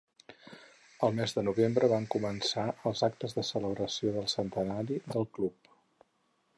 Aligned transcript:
El 1.07 1.11
mes 1.19 1.35
de 1.35 1.43
novembre 1.49 1.89
van 1.91 2.07
començar 2.17 2.65
els 2.91 3.05
actes 3.11 3.37
de 3.41 3.47
celebració 3.53 4.15
del 4.19 4.29
Centenari 4.35 5.01
del 5.15 5.33
Club. 5.39 5.75